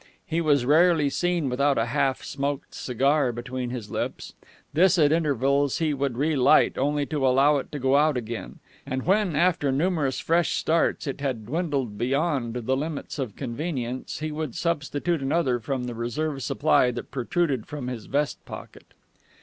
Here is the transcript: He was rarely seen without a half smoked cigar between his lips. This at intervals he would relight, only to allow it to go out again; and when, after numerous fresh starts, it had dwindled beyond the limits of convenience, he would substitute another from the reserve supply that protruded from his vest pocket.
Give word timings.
He 0.25 0.41
was 0.41 0.65
rarely 0.65 1.11
seen 1.11 1.47
without 1.47 1.77
a 1.77 1.85
half 1.85 2.23
smoked 2.23 2.73
cigar 2.73 3.31
between 3.31 3.69
his 3.69 3.91
lips. 3.91 4.33
This 4.73 4.97
at 4.97 5.11
intervals 5.11 5.77
he 5.77 5.93
would 5.93 6.17
relight, 6.17 6.75
only 6.75 7.05
to 7.05 7.23
allow 7.27 7.57
it 7.57 7.71
to 7.71 7.77
go 7.77 7.95
out 7.95 8.17
again; 8.17 8.57
and 8.83 9.03
when, 9.05 9.35
after 9.35 9.71
numerous 9.71 10.17
fresh 10.19 10.53
starts, 10.53 11.05
it 11.05 11.21
had 11.21 11.45
dwindled 11.45 11.99
beyond 11.99 12.55
the 12.55 12.75
limits 12.75 13.19
of 13.19 13.35
convenience, 13.35 14.17
he 14.21 14.31
would 14.31 14.55
substitute 14.55 15.21
another 15.21 15.59
from 15.59 15.83
the 15.83 15.93
reserve 15.93 16.41
supply 16.41 16.89
that 16.89 17.11
protruded 17.11 17.67
from 17.67 17.87
his 17.87 18.07
vest 18.07 18.43
pocket. 18.43 18.95